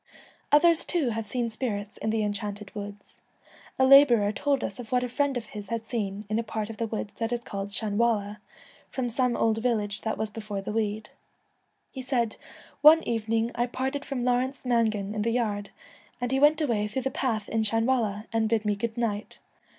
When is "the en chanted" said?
2.09-2.73